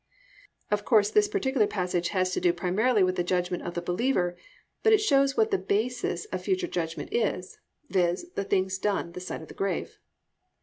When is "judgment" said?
3.23-3.61, 6.65-7.13